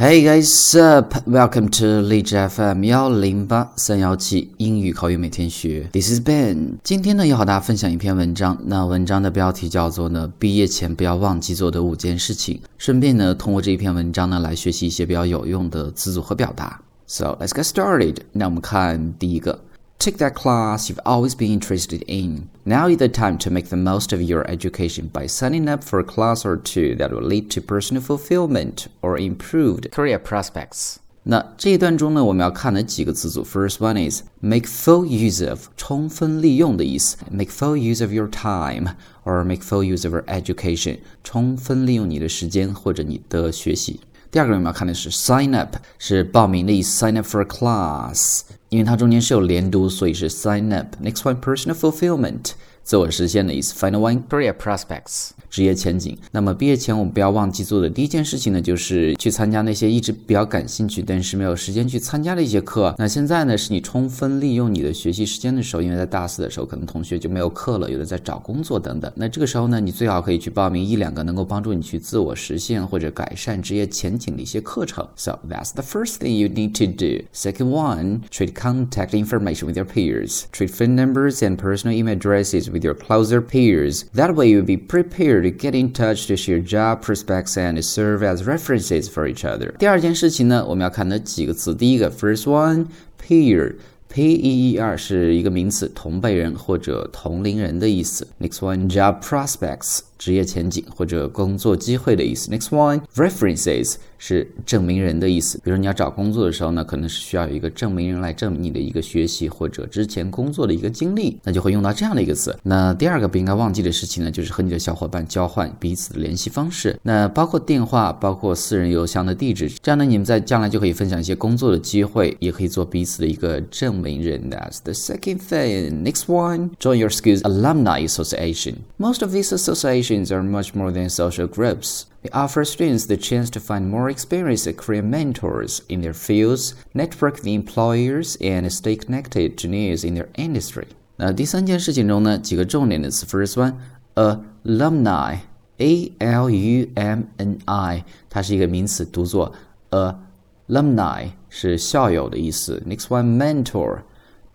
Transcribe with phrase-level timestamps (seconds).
[0.00, 1.12] Hey guys, up!
[1.26, 5.90] Welcome to 荔枝 FM 幺零八三幺七英语口语每天学。
[5.92, 6.78] This is Ben。
[6.82, 8.56] 今天呢，要和大家分享一篇文章。
[8.64, 12.58] 那文章的标题叫做呢，毕业前不要忘记做的五件事情。
[12.78, 16.80] 顺便呢，通过这一篇文章呢，来学习一些比较有用的词组和表达。
[17.06, 18.16] So let's get started。
[18.32, 19.60] 那我们看第一个。
[19.99, 22.49] Take that class you've always been interested in.
[22.63, 25.99] Now is the time to make the most of your education by signing up for
[25.99, 30.97] a class or two that will lead to personal fulfillment or improved career prospects.
[31.27, 39.83] 那这一段中呢，我们要看的几个词组，First one is make full use of，充分利用的意思，make full use of your time or make full
[39.83, 44.01] use of your education，充分利用你的时间或者你的学习。
[44.29, 48.41] 第二个我们要看的是 sign up，是报名的意思，sign up for a class。
[48.69, 52.51] 因为它中间是有连读，所以是 sign up。Next one, personal fulfillment，
[52.82, 53.74] 自我实现的意思。
[53.74, 55.30] Final one, career prospects。
[55.48, 56.16] 职业前景。
[56.30, 62.94] 那么毕业前我们不要忘记做的第一件事情呢，就是去参加那些一直比较感兴趣，但是没有时间去参加的一些课。
[62.96, 69.10] 那现在呢，是你充分利用你的学习时间的时候，因为在大四的时候，可能同学就没有课了，有的在找工作等等。
[69.16, 75.04] 那这个时候呢，你最好可以去报名一两个能够帮助你去自我实现或者改善职业前景的一些课程。
[75.16, 77.24] So that's the first thing you need to do.
[77.32, 80.44] Second one, trade contact information with your peers.
[80.52, 84.05] Trade phone numbers and personal email addresses with your closer peers.
[84.13, 88.23] That way you'll be prepared to get in touch to share job prospects and serve
[88.23, 89.75] as references for each other。
[89.77, 91.73] 第二件事情呢，我们要看的几个词。
[91.73, 98.25] 第一个，first one，peer。P E E R 是一个名词，同辈人或者同龄人的意思。
[98.39, 102.49] Next one, job prospects，职业前景或者工作机会的意思。
[102.49, 105.58] Next one, references 是证明人的意思。
[105.64, 112.54] 比如你要找工作的时候呢，可能是需要有一个证明人来证明你的一个学习或者之前工作的一个经历，那就会用到这样的一个词。
[112.62, 116.96] 那第二个不应该忘记的事情呢，就是和你的小伙伴交换彼此的联系方式。
[117.02, 124.50] 那包括电话，包括私人邮箱的地址，这样呢，你们在将来就可以分享一些工作的机会，也可以做彼此的一个证明人。
[124.50, 126.02] That's the second thing.
[126.02, 128.74] Next one, join your school's alumni association.
[128.98, 132.02] Most of these associations are much more than social groups.
[132.23, 137.37] They offer students the chance to find more experienced career mentors in their fields, network
[137.37, 140.87] with employers, and stay connected to news in their industry.
[141.17, 143.25] 那第三件事情中呢，几个重点的词。
[143.25, 143.75] First one,
[144.15, 145.39] alumni,
[145.77, 149.53] a l u m n i，它是一个名词，读作
[149.91, 151.29] alumni。
[151.57, 152.83] 是校友的意思。
[152.85, 153.99] Next one mentor。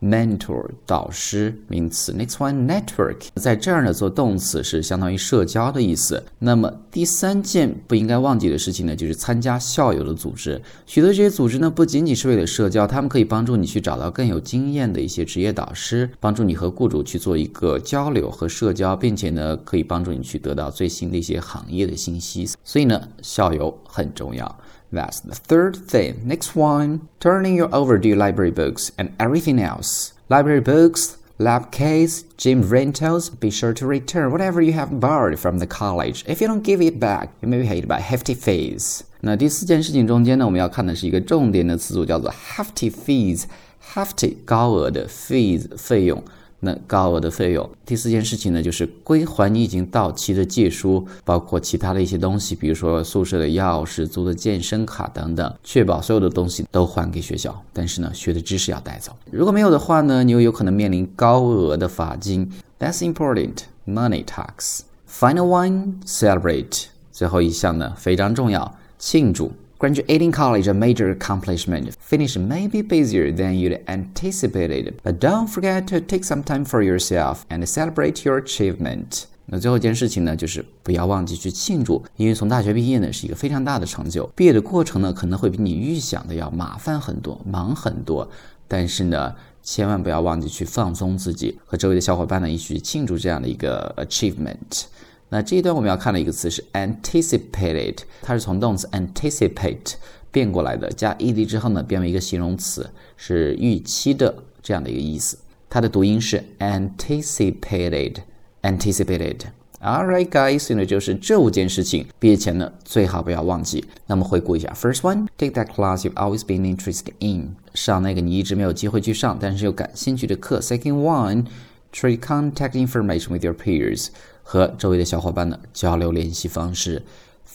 [0.01, 6.23] Mentor 导师名词，next one network 在这儿呢做动词是相当于社交的意思。
[6.39, 10.61] 那么第三件不应该忘记的事情呢，就是参加校友的组织。
[10.85, 22.47] 许多这些组织呢不仅仅是为了社交，他们可以帮助你去找到更有经验的一些职业导师，帮助你和雇主去做一个交流和社交，并且呢可以帮助你去得到最新的一些行业的信息。
[22.63, 24.59] 所以呢，校友很重要。
[24.92, 26.26] That's the third thing.
[26.26, 30.12] Next one, turning your overdue library books and everything else.
[30.28, 35.58] Library books, lab case, gym rentals, be sure to return whatever you have borrowed from
[35.58, 36.24] the college.
[36.26, 39.02] If you don't give it back, you may be paid by hefty fees.
[39.20, 46.22] 那第四件事情中间呢，我们要看的是一个重点的词组，叫做 hefty fees。hefty 高额的 fees 费用。
[46.65, 47.69] 那高额的费用。
[47.85, 57.63] 第四件事情呢，就是归还你已经到期的借书，包括其他的一些东西，比如说宿舍的钥匙、租的健身卡等等，确保所有的东西都还给学校。
[57.71, 59.15] 但是呢，学的知识要带走。
[59.31, 62.51] 如果没有的话呢，你又有可能面临高额的罚金。
[62.77, 64.79] That's important money tax.
[65.09, 66.87] Final one, celebrate.
[67.11, 69.53] 最后一项呢，非常重要，庆祝。
[69.77, 71.93] Graduating college a major accomplishment.
[71.99, 76.81] Finish may be busier than you'd anticipated, but don't forget to take some time for
[76.81, 79.25] yourself and celebrate your achievement.
[79.47, 84.25] 那最后一件事情呢，就是不要忘记去庆祝，因为从大学毕业呢是一个非常大的成就。
[84.33, 88.29] 毕业的过程呢，可能会比你预想的要麻烦很多，忙很多。
[88.69, 94.85] 但是呢，千万不要忘记去放松自己，和周围的小伙伴呢一起庆祝这样的一个 achievement。
[95.29, 99.93] 那这一段我们要看的一个词是 anticipated，它是从动词 anticipate
[100.31, 105.37] 变过来的，加 ed 之后呢变为一个形容词，是预期的这样的一个意思。
[105.69, 109.37] 它的读音是 anticipated，anticipated。
[109.81, 113.85] All right, guys，现在就是这五件事情，毕业前呢最好不要忘记。
[114.07, 120.59] 那么回顾一下，First one, take that class you've always been interested in，上那个你一直没有机会去上，但是又感兴趣的课。
[120.59, 121.45] Second one,
[121.94, 124.08] trade contact information with your peers。
[124.42, 127.02] 和周围的小伙伴呢交流联系方式。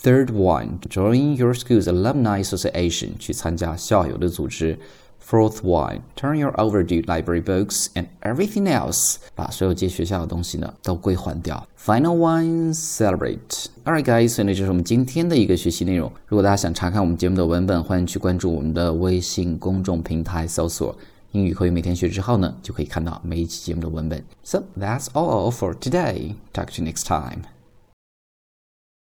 [0.02, 4.78] Third one, join your school's alumni association，去参加校友的组织。
[5.28, 11.68] Fourth one, turn your overdue library books and everything else，把所有借学校的东西呢都归还掉。
[11.84, 13.66] Final one, celebrate.
[13.84, 16.12] Alright, guys，所以呢就是我们今天的一个学习内容。
[16.28, 20.96] 如果大家想查看我们节目的文本，欢迎去关注我们的微信公众平台，搜索“
[21.33, 24.25] 英语口语每天学”之后呢，就可以看到每一期节目的文本。
[24.43, 26.35] So that's all for today.
[26.53, 27.43] Talk to you next time.